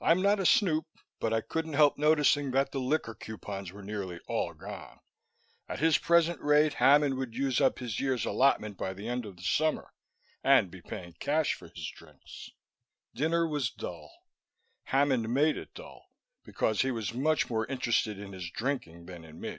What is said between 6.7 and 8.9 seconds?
Hammond would use up his year's allotment